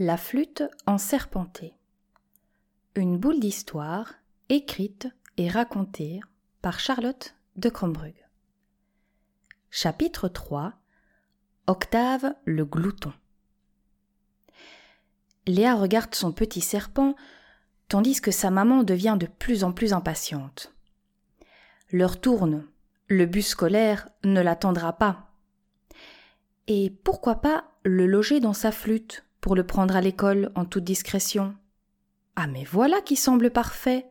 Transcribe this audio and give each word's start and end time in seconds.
La 0.00 0.16
flûte 0.16 0.62
en 0.86 0.96
serpenté. 0.96 1.74
Une 2.94 3.18
boule 3.18 3.40
d'histoire 3.40 4.14
écrite 4.48 5.08
et 5.38 5.48
racontée 5.48 6.20
par 6.62 6.78
Charlotte 6.78 7.34
de 7.56 7.68
Crombrug. 7.68 8.14
Chapitre 9.72 10.28
3 10.28 10.74
Octave 11.66 12.32
le 12.44 12.64
glouton. 12.64 13.12
Léa 15.48 15.74
regarde 15.74 16.14
son 16.14 16.30
petit 16.30 16.60
serpent 16.60 17.16
tandis 17.88 18.20
que 18.20 18.30
sa 18.30 18.52
maman 18.52 18.84
devient 18.84 19.16
de 19.18 19.26
plus 19.26 19.64
en 19.64 19.72
plus 19.72 19.92
impatiente. 19.92 20.72
L'heure 21.90 22.20
tourne, 22.20 22.68
le 23.08 23.26
bus 23.26 23.48
scolaire 23.48 24.08
ne 24.22 24.42
l'attendra 24.42 24.92
pas. 24.92 25.32
Et 26.68 26.90
pourquoi 27.02 27.40
pas 27.40 27.72
le 27.82 28.06
loger 28.06 28.38
dans 28.38 28.52
sa 28.52 28.70
flûte? 28.70 29.24
Pour 29.40 29.54
le 29.54 29.64
prendre 29.64 29.96
à 29.96 30.00
l'école 30.00 30.50
en 30.54 30.64
toute 30.64 30.84
discrétion. 30.84 31.54
Ah 32.36 32.46
mais 32.46 32.64
voilà 32.64 33.00
qui 33.00 33.16
semble 33.16 33.50
parfait. 33.50 34.06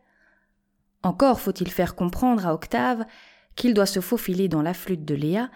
Encore 1.02 1.40
faut-il 1.40 1.70
faire 1.70 1.94
comprendre 1.94 2.46
à 2.46 2.54
Octave 2.54 3.04
qu'il 3.54 3.74
doit 3.74 3.86
se 3.86 4.00
faufiler 4.00 4.48
dans 4.48 4.62
la 4.62 4.74
flûte 4.74 5.04
de 5.04 5.14
Léa 5.14 5.50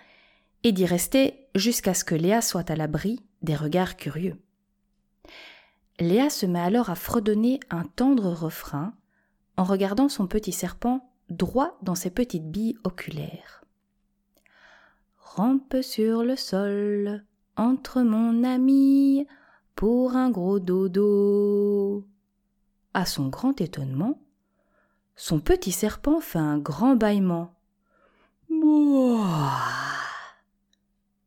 et 0.65 0.73
d'y 0.73 0.87
rester 0.87 1.49
jusqu'à 1.55 1.95
ce 1.95 2.05
que 2.05 2.15
Léa 2.15 2.41
soit 2.41 2.71
à 2.71 2.77
l'abri 2.77 3.21
des 3.43 3.57
regards 3.57 3.97
curieux. 3.97 4.41
Léa 6.01 6.31
se 6.31 6.47
met 6.47 6.61
alors 6.61 6.91
à 6.91 6.95
fredonner 6.95 7.61
un 7.71 7.85
tendre 7.85 8.31
refrain 8.31 8.95
en 9.57 9.65
regardant 9.65 10.09
son 10.09 10.27
petit 10.27 10.53
serpent 10.53 11.13
droit 11.29 11.79
dans 11.83 11.95
ses 11.95 12.11
petites 12.11 12.51
billes 12.51 12.79
oculaires. 12.85 13.65
Rampe 15.19 15.77
sur 15.83 16.25
le 16.25 16.37
sol, 16.37 17.25
entre 17.57 18.03
mon 18.03 18.45
ami, 18.45 19.27
pour 19.83 20.15
un 20.15 20.31
gros 20.31 20.61
dodo. 20.61 22.07
À 22.95 23.05
son 23.05 23.27
grand 23.27 23.61
étonnement, 23.61 24.23
son 25.17 25.41
petit 25.41 25.73
serpent 25.73 26.21
fait 26.21 26.39
un 26.39 26.59
grand 26.59 26.95
bâillement. 26.95 27.53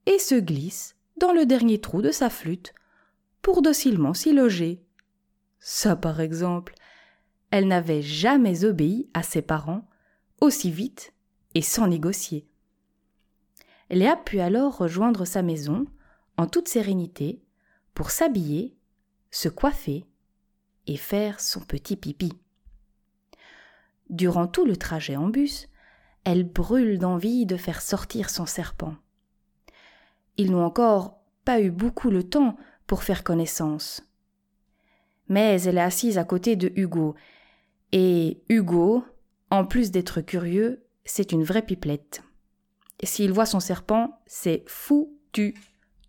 Et 0.06 0.20
se 0.20 0.40
glisse 0.40 0.96
dans 1.18 1.34
le 1.34 1.46
dernier 1.46 1.82
trou 1.82 2.02
de 2.02 2.12
sa 2.12 2.30
flûte 2.30 2.74
pour 3.42 3.62
docilement 3.62 4.14
s'y 4.14 4.32
loger. 4.32 4.82
Ça, 5.60 5.98
par 5.98 6.22
exemple, 6.22 6.76
elle 7.52 7.68
n'avait 7.68 8.04
jamais 8.04 8.64
obéi 8.64 9.10
à 9.14 9.22
ses 9.22 9.42
parents 9.42 9.86
aussi 10.40 10.72
vite 10.72 11.12
et 11.56 11.62
sans 11.62 11.88
négocier. 11.88 12.48
Léa 13.90 14.16
put 14.16 14.40
alors 14.40 14.78
rejoindre 14.78 15.26
sa 15.26 15.42
maison 15.42 15.86
en 16.38 16.48
toute 16.48 16.70
sérénité 16.70 17.45
pour 17.96 18.12
s'habiller, 18.12 18.78
se 19.32 19.50
coiffer 19.50 20.06
et 20.86 20.98
faire 20.98 21.40
son 21.40 21.62
petit 21.62 21.96
pipi. 21.96 22.34
Durant 24.10 24.48
tout 24.48 24.66
le 24.66 24.78
trajet 24.78 25.16
en 25.16 25.30
bus, 25.30 25.68
elle 26.26 26.44
brûle 26.44 27.00
d'envie 27.00 27.48
de 27.48 27.58
faire 27.58 27.82
sortir 27.82 28.30
son 28.30 28.46
serpent. 28.46 28.96
Ils 30.38 30.52
n'ont 30.52 30.64
encore 30.64 31.20
pas 31.44 31.62
eu 31.62 31.72
beaucoup 31.72 32.10
le 32.10 32.24
temps 32.24 32.58
pour 32.86 33.04
faire 33.04 33.24
connaissance. 33.24 34.04
Mais 35.28 35.62
elle 35.62 35.78
est 35.78 35.82
assise 35.82 36.18
à 36.18 36.24
côté 36.24 36.56
de 36.56 36.72
Hugo, 36.76 37.16
et 37.92 38.44
Hugo, 38.50 39.06
en 39.50 39.66
plus 39.66 39.90
d'être 39.90 40.22
curieux, 40.22 40.84
c'est 41.06 41.32
une 41.32 41.44
vraie 41.44 41.62
pipelette. 41.62 42.22
S'il 43.04 43.32
voit 43.32 43.46
son 43.46 43.60
serpent, 43.60 44.20
c'est 44.26 44.64
foutu. 44.68 45.56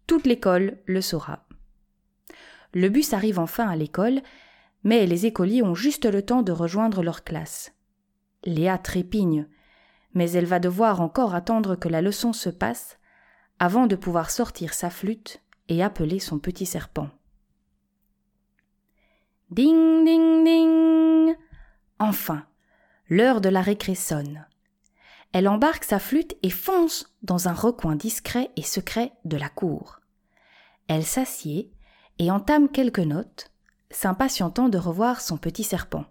Toute 0.07 0.27
l'école 0.27 0.79
le 0.87 1.01
saura. 1.01 1.46
Le 2.77 2.91
bus 2.91 3.15
arrive 3.15 3.39
enfin 3.39 3.71
à 3.71 3.75
l'école, 3.75 4.21
mais 4.85 5.07
les 5.07 5.25
écoliers 5.25 5.63
ont 5.63 5.75
juste 5.75 6.05
le 6.05 6.21
temps 6.21 6.43
de 6.43 6.53
rejoindre 6.53 7.03
leur 7.03 7.25
classe. 7.25 7.73
Léa 8.45 8.77
trépigne, 8.77 9.49
mais 10.13 10.31
elle 10.33 10.45
va 10.45 10.59
devoir 10.59 11.01
encore 11.01 11.35
attendre 11.35 11.77
que 11.77 11.89
la 11.89 12.03
leçon 12.03 12.35
se 12.35 12.51
passe 12.51 12.99
avant 13.59 13.87
de 13.87 13.97
pouvoir 13.97 14.29
sortir 14.29 14.75
sa 14.75 14.91
flûte 14.91 15.41
et 15.71 15.83
appeler 15.83 16.19
son 16.19 16.39
petit 16.39 16.67
serpent. 16.67 17.09
Ding 19.49 20.05
ding 20.05 20.45
ding. 20.45 21.35
Enfin, 21.99 22.45
l'heure 23.09 23.41
de 23.41 23.49
la 23.49 23.63
récré 23.63 23.95
sonne. 23.95 24.47
Elle 25.33 25.49
embarque 25.49 25.85
sa 25.85 25.99
flûte 25.99 26.37
et 26.43 26.51
fonce 26.51 27.17
dans 27.23 27.49
un 27.49 27.55
recoin 27.55 27.97
discret 27.97 28.51
et 28.55 28.63
secret 28.63 29.13
de 29.25 29.39
la 29.39 29.49
cour. 29.49 30.01
Elle 30.89 31.07
s'assied 31.07 31.73
et 32.19 32.31
entame 32.31 32.69
quelques 32.69 32.99
notes, 32.99 33.51
s'impatientant 33.91 34.69
de 34.69 34.79
revoir 34.79 35.21
son 35.21 35.37
petit 35.37 35.65
serpent. 35.65 36.05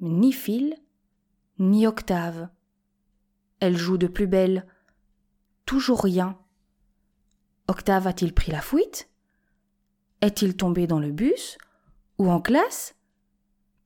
Ni 0.00 0.32
fil, 0.32 0.76
ni 1.58 1.86
octave. 1.86 2.48
Elle 3.60 3.76
joue 3.76 3.98
de 3.98 4.06
plus 4.06 4.26
belle. 4.26 4.66
Toujours 5.66 6.02
rien. 6.02 6.38
Octave 7.66 8.06
a-t-il 8.06 8.32
pris 8.32 8.52
la 8.52 8.60
fuite? 8.60 9.10
Est-il 10.20 10.56
tombé 10.56 10.86
dans 10.86 11.00
le 11.00 11.10
bus 11.10 11.58
Ou 12.18 12.30
en 12.30 12.40
classe? 12.40 12.94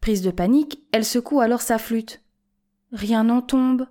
Prise 0.01 0.23
de 0.23 0.31
panique, 0.31 0.83
elle 0.93 1.05
secoue 1.05 1.41
alors 1.41 1.63
sa 1.63 1.79
flûte. 1.79 2.23
Rien 2.93 3.25
n'en 3.25 3.41
tombe. 3.41 3.87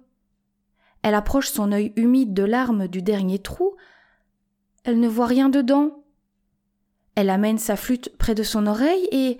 Elle 1.01 1.15
approche 1.15 1.49
son 1.49 1.71
œil 1.71 1.93
humide 1.95 2.33
de 2.33 2.43
larmes 2.43 2.87
du 2.87 3.01
dernier 3.01 3.39
trou. 3.39 3.75
Elle 4.83 4.99
ne 4.99 5.07
voit 5.07 5.25
rien 5.25 5.49
dedans. 5.49 6.00
Elle 7.15 7.29
amène 7.29 7.57
sa 7.57 7.75
flûte 7.75 8.15
près 8.17 8.35
de 8.35 8.43
son 8.43 8.67
oreille 8.67 9.07
et, 9.11 9.37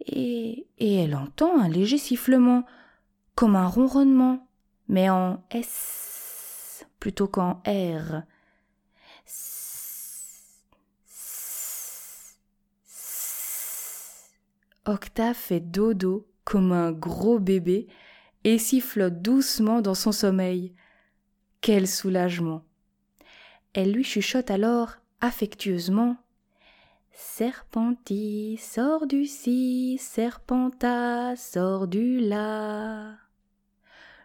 et, 0.00 0.66
et 0.78 0.94
elle 0.96 1.14
entend 1.14 1.58
un 1.58 1.68
léger 1.68 1.98
sifflement, 1.98 2.64
comme 3.34 3.56
un 3.56 3.66
ronronnement, 3.66 4.46
mais 4.88 5.08
en 5.10 5.44
S 5.50 6.86
plutôt 7.00 7.28
qu'en 7.28 7.62
R. 7.66 8.22
Octave 14.86 15.34
fait 15.34 15.60
dodo 15.60 16.28
comme 16.44 16.72
un 16.72 16.92
gros 16.92 17.38
bébé 17.40 17.88
et 18.44 18.58
sifflote 18.58 19.20
doucement 19.20 19.80
dans 19.80 19.94
son 19.94 20.12
sommeil. 20.12 20.74
Quel 21.60 21.88
soulagement. 21.88 22.64
Elle 23.74 23.92
lui 23.92 24.04
chuchote 24.04 24.50
alors 24.50 24.92
affectueusement 25.20 26.16
Serpenti, 27.18 28.58
sors 28.60 29.06
du 29.06 29.24
ci, 29.24 29.96
serpenta, 29.98 31.34
sors 31.34 31.88
du 31.88 32.20
là. 32.20 33.14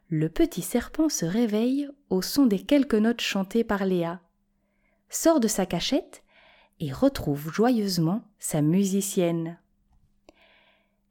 Le 0.09 0.28
petit 0.28 0.62
serpent 0.62 1.07
se 1.07 1.25
réveille 1.25 1.88
au 2.09 2.22
son 2.22 2.46
des 2.46 2.59
quelques 2.59 2.96
notes 2.96 3.22
chantées 3.22 3.63
par 3.63 3.85
Léa, 3.85 4.19
sort 5.09 5.40
de 5.40 5.47
sa 5.47 5.66
cachette 5.66 6.22
et 6.81 6.91
retrouve 6.91 7.50
joyeusement 7.50 8.24
sa 8.40 8.62
musicienne. 8.62 9.57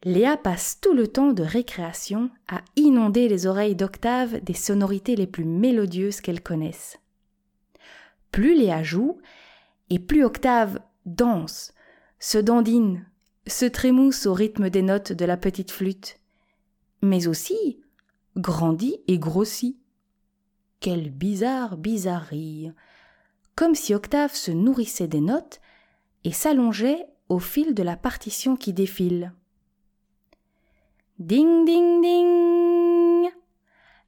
Léa 0.04 0.36
passe 0.36 0.82
tout 0.82 0.92
le 0.92 1.08
temps 1.08 1.32
de 1.32 1.42
récréation 1.42 2.28
à 2.46 2.60
inonder 2.76 3.26
les 3.26 3.46
oreilles 3.46 3.74
d'Octave 3.74 4.40
des 4.40 4.52
sonorités 4.52 5.16
les 5.16 5.26
plus 5.26 5.46
mélodieuses 5.46 6.20
qu'elle 6.20 6.42
connaisse. 6.42 7.00
Plus 8.32 8.54
Léa 8.54 8.82
joue, 8.82 9.18
et 9.88 9.98
plus 9.98 10.24
Octave 10.24 10.78
danse, 11.10 11.72
se 12.18 12.38
dandine, 12.38 13.06
se 13.46 13.64
trémousse 13.64 14.26
au 14.26 14.34
rythme 14.34 14.70
des 14.70 14.82
notes 14.82 15.12
de 15.12 15.24
la 15.24 15.36
petite 15.36 15.70
flûte, 15.70 16.18
mais 17.02 17.26
aussi 17.26 17.80
grandit 18.36 19.00
et 19.08 19.18
grossit. 19.18 19.76
Quelle 20.78 21.10
bizarre 21.10 21.76
bizarrerie 21.76 22.70
Comme 23.54 23.74
si 23.74 23.94
Octave 23.94 24.34
se 24.34 24.50
nourrissait 24.50 25.08
des 25.08 25.20
notes 25.20 25.60
et 26.24 26.32
s'allongeait 26.32 27.06
au 27.28 27.38
fil 27.38 27.74
de 27.74 27.82
la 27.82 27.96
partition 27.96 28.56
qui 28.56 28.72
défile. 28.72 29.32
Ding 31.18 31.64
ding 31.66 32.00
ding 32.00 33.30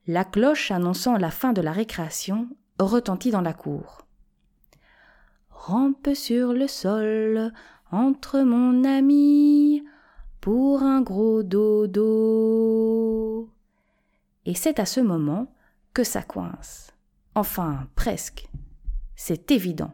La 0.07 0.25
cloche 0.25 0.71
annonçant 0.71 1.17
la 1.19 1.31
fin 1.31 1.53
de 1.53 1.61
la 1.61 1.73
récréation 1.73 2.49
retentit 2.79 3.31
dans 3.31 3.43
la 3.43 3.53
cour 3.53 4.07
rampe 5.65 6.09
sur 6.15 6.53
le 6.53 6.67
sol 6.67 7.53
entre 7.93 8.41
mon 8.41 8.83
ami 8.83 9.85
pour 10.41 10.83
un 10.83 11.03
gros 11.03 11.45
dodo. 11.45 13.49
Et 14.45 14.57
c'est 14.57 14.81
à 14.81 14.87
ce 14.87 14.99
moment 14.99 15.55
que 15.95 16.03
ça 16.03 16.23
coince. 16.23 16.93
Enfin, 17.37 17.87
presque. 17.95 18.49
C'est 19.15 19.53
évident. 19.53 19.93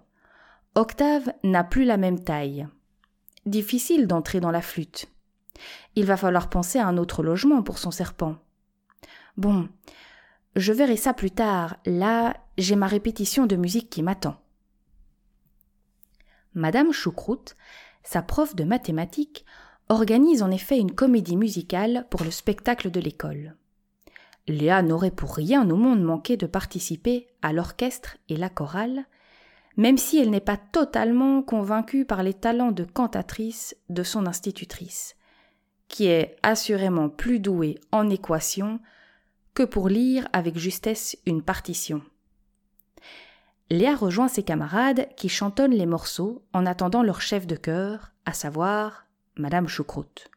Octave 0.75 1.35
n'a 1.44 1.65
plus 1.65 1.85
la 1.85 1.99
même 1.99 2.25
taille. 2.25 2.67
Difficile 3.44 4.06
d'entrer 4.06 4.41
dans 4.41 4.50
la 4.50 4.62
flûte. 4.62 5.09
Il 5.97 6.06
va 6.06 6.17
falloir 6.17 6.49
penser 6.49 6.79
à 6.79 6.87
un 6.87 6.97
autre 6.97 7.23
logement 7.23 7.62
pour 7.62 7.79
son 7.79 7.91
serpent. 7.91 8.37
Bon, 9.37 9.69
je 10.56 10.73
verrai 10.73 10.97
ça 10.97 11.12
plus 11.12 11.31
tard. 11.31 11.76
Là, 11.85 12.38
j'ai 12.56 12.75
ma 12.75 12.87
répétition 12.87 13.44
de 13.44 13.56
musique 13.56 13.91
qui 13.91 14.03
m'attend. 14.03 14.41
Madame 16.58 16.93
Choucroute 16.93 17.55
sa 18.02 18.20
prof 18.20 18.56
de 18.56 18.64
mathématiques 18.64 19.44
organise 19.88 20.43
en 20.43 20.50
effet 20.50 20.78
une 20.78 20.93
comédie 20.93 21.37
musicale 21.37 22.06
pour 22.10 22.25
le 22.25 22.32
spectacle 22.32 22.90
de 22.90 22.99
l'école. 22.99 23.55
Léa 24.49 24.82
n'aurait 24.82 25.12
pour 25.12 25.37
rien 25.37 25.70
au 25.70 25.76
monde 25.76 26.02
manqué 26.02 26.37
de 26.37 26.46
participer 26.46 27.28
à 27.43 27.52
l'orchestre 27.52 28.16
et 28.28 28.37
la 28.37 28.49
chorale, 28.49 29.05
même 29.76 29.99
si 29.99 30.19
elle 30.19 30.31
n'est 30.31 30.40
pas 30.40 30.56
totalement 30.56 31.43
convaincue 31.43 32.05
par 32.05 32.25
les 32.25 32.34
talents 32.34 32.72
de 32.72 32.84
cantatrice 32.84 33.76
de 33.88 34.02
son 34.02 34.26
institutrice, 34.26 35.14
qui 35.87 36.06
est 36.06 36.34
assurément 36.43 37.08
plus 37.08 37.38
douée 37.38 37.78
en 37.93 38.11
équation 38.11 38.81
que 39.54 39.62
pour 39.62 39.88
lire 39.88 40.26
avec 40.32 40.58
justesse 40.58 41.16
une 41.25 41.43
partition. 41.43 42.02
Léa 43.70 43.94
rejoint 43.94 44.29
ses 44.29 44.43
camarades 44.43 45.09
qui 45.17 45.29
chantonnent 45.29 45.75
les 45.75 45.87
morceaux 45.87 46.43
en 46.53 46.65
attendant 46.65 47.03
leur 47.03 47.20
chef 47.20 47.47
de 47.47 47.56
chœur, 47.56 48.12
à 48.25 48.32
savoir 48.32 49.06
Madame 49.37 49.69
Choucroute. 49.69 50.31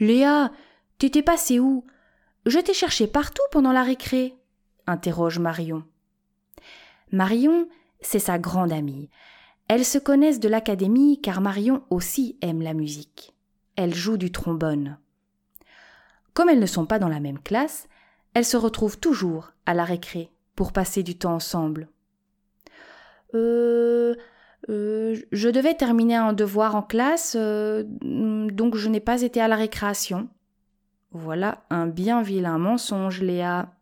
Léa, 0.00 0.50
t'étais 0.98 1.22
passée 1.22 1.60
où? 1.60 1.86
Je 2.46 2.58
t'ai 2.58 2.74
cherché 2.74 3.06
partout 3.06 3.42
pendant 3.52 3.72
la 3.72 3.82
récré 3.82 4.34
interroge 4.86 5.38
Marion. 5.38 5.84
Marion, 7.10 7.68
c'est 8.00 8.18
sa 8.18 8.38
grande 8.38 8.72
amie. 8.72 9.08
Elles 9.68 9.84
se 9.84 9.98
connaissent 9.98 10.40
de 10.40 10.48
l'académie 10.48 11.20
car 11.22 11.40
Marion 11.40 11.84
aussi 11.88 12.36
aime 12.42 12.60
la 12.60 12.74
musique. 12.74 13.34
Elle 13.76 13.94
joue 13.94 14.18
du 14.18 14.30
trombone. 14.30 14.98
Comme 16.34 16.48
elles 16.48 16.60
ne 16.60 16.66
sont 16.66 16.86
pas 16.86 16.98
dans 16.98 17.08
la 17.08 17.20
même 17.20 17.38
classe, 17.38 17.88
elles 18.34 18.44
se 18.44 18.56
retrouvent 18.56 18.98
toujours 18.98 19.52
à 19.64 19.72
la 19.72 19.84
récré 19.84 20.30
pour 20.54 20.72
passer 20.72 21.02
du 21.02 21.16
temps 21.16 21.34
ensemble. 21.34 21.88
Euh, 23.34 24.14
euh, 24.70 25.16
je 25.32 25.48
devais 25.48 25.74
terminer 25.74 26.16
un 26.16 26.32
devoir 26.32 26.74
en 26.74 26.82
classe, 26.82 27.36
euh, 27.38 27.84
donc 27.86 28.76
je 28.76 28.88
n'ai 28.88 29.00
pas 29.00 29.22
été 29.22 29.40
à 29.40 29.48
la 29.48 29.56
récréation. 29.56 30.28
Voilà 31.10 31.64
un 31.70 31.86
bien 31.86 32.22
vilain 32.22 32.58
mensonge, 32.58 33.20
Léa. 33.20 33.72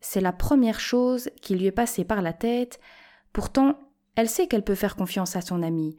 C'est 0.00 0.20
la 0.20 0.32
première 0.32 0.80
chose 0.80 1.30
qui 1.40 1.54
lui 1.54 1.66
est 1.66 1.72
passée 1.72 2.04
par 2.04 2.22
la 2.22 2.32
tête. 2.32 2.80
Pourtant, 3.32 3.78
elle 4.16 4.28
sait 4.28 4.48
qu'elle 4.48 4.64
peut 4.64 4.74
faire 4.74 4.96
confiance 4.96 5.36
à 5.36 5.40
son 5.40 5.62
amie, 5.62 5.96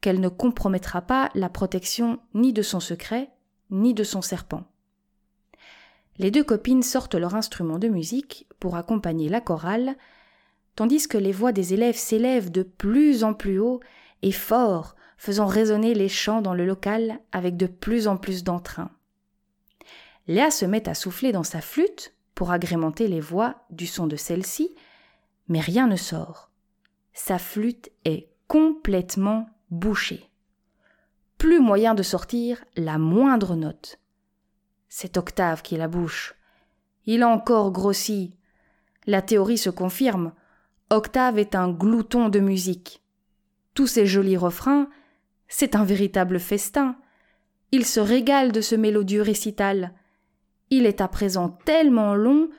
qu'elle 0.00 0.20
ne 0.20 0.28
compromettra 0.28 1.02
pas 1.02 1.30
la 1.34 1.48
protection 1.48 2.20
ni 2.34 2.52
de 2.52 2.62
son 2.62 2.78
secret, 2.78 3.30
ni 3.70 3.94
de 3.94 4.04
son 4.04 4.22
serpent. 4.22 4.64
Les 6.18 6.30
deux 6.30 6.44
copines 6.44 6.82
sortent 6.82 7.14
leur 7.14 7.34
instrument 7.34 7.78
de 7.78 7.88
musique 7.88 8.46
pour 8.60 8.76
accompagner 8.76 9.28
la 9.30 9.40
chorale, 9.40 9.96
tandis 10.80 11.08
que 11.08 11.18
les 11.18 11.30
voix 11.30 11.52
des 11.52 11.74
élèves 11.74 11.98
s'élèvent 11.98 12.50
de 12.50 12.62
plus 12.62 13.22
en 13.22 13.34
plus 13.34 13.58
haut 13.58 13.80
et 14.22 14.32
fort, 14.32 14.96
faisant 15.18 15.44
résonner 15.44 15.92
les 15.92 16.08
chants 16.08 16.40
dans 16.40 16.54
le 16.54 16.64
local 16.64 17.20
avec 17.32 17.58
de 17.58 17.66
plus 17.66 18.08
en 18.08 18.16
plus 18.16 18.44
d'entrain. 18.44 18.90
Léa 20.26 20.50
se 20.50 20.64
met 20.64 20.88
à 20.88 20.94
souffler 20.94 21.32
dans 21.32 21.42
sa 21.42 21.60
flûte 21.60 22.14
pour 22.34 22.50
agrémenter 22.50 23.08
les 23.08 23.20
voix 23.20 23.56
du 23.68 23.86
son 23.86 24.06
de 24.06 24.16
celle-ci, 24.16 24.74
mais 25.48 25.60
rien 25.60 25.86
ne 25.86 25.96
sort. 25.96 26.50
Sa 27.12 27.38
flûte 27.38 27.90
est 28.06 28.30
complètement 28.48 29.50
bouchée. 29.70 30.30
Plus 31.36 31.60
moyen 31.60 31.94
de 31.94 32.02
sortir 32.02 32.64
la 32.74 32.96
moindre 32.96 33.54
note. 33.54 33.98
C'est 34.88 35.18
Octave 35.18 35.60
qui 35.60 35.76
la 35.76 35.88
bouche. 35.88 36.36
Il 37.04 37.22
a 37.22 37.28
encore 37.28 37.70
grossi. 37.70 38.34
La 39.06 39.20
théorie 39.20 39.58
se 39.58 39.68
confirme. 39.68 40.32
Octave 40.92 41.38
est 41.38 41.54
un 41.54 41.70
glouton 41.70 42.28
de 42.28 42.40
musique. 42.40 43.00
Tous 43.74 43.86
ces 43.86 44.06
jolis 44.06 44.36
refrains, 44.36 44.88
c'est 45.46 45.76
un 45.76 45.84
véritable 45.84 46.40
festin. 46.40 46.96
Il 47.70 47.86
se 47.86 48.00
régale 48.00 48.50
de 48.50 48.60
ce 48.60 48.74
mélodieux 48.74 49.22
récital. 49.22 49.94
Il 50.70 50.86
est 50.86 51.00
à 51.00 51.06
présent 51.06 51.50
tellement 51.64 52.16
long 52.16 52.50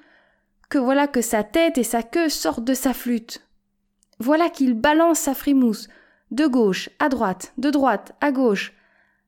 que 0.70 0.78
voilà 0.78 1.08
que 1.08 1.22
sa 1.22 1.44
tête 1.44 1.78
et 1.78 1.84
sa 1.84 2.04
queue 2.04 2.30
sortent 2.30 2.64
de 2.64 2.74
sa 2.74 2.94
flûte. 2.94 3.46
Voilà 4.20 4.50
qu'il 4.50 4.76
balance 4.76 5.20
sa 5.20 5.34
frimousse, 5.34 5.90
de 6.32 6.48
gauche 6.48 6.90
à 7.00 7.10
droite, 7.10 7.54
de 7.58 7.70
droite 7.70 8.14
à 8.22 8.32
gauche, 8.32 8.72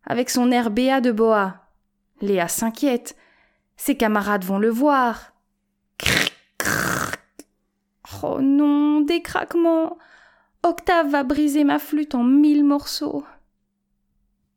avec 0.05 0.29
son 0.29 0.49
air 0.49 0.71
béat 0.71 1.01
de 1.01 1.11
boa. 1.11 1.67
Léa 2.21 2.47
s'inquiète. 2.47 3.17
Ses 3.75 3.97
camarades 3.97 4.45
vont 4.45 4.59
le 4.59 4.69
voir. 4.69 5.32
Oh 8.21 8.39
non, 8.41 9.01
des 9.01 9.21
craquements. 9.21 9.97
Octave 10.63 11.09
va 11.09 11.23
briser 11.23 11.63
ma 11.63 11.79
flûte 11.79 12.15
en 12.15 12.23
mille 12.23 12.63
morceaux. 12.63 13.23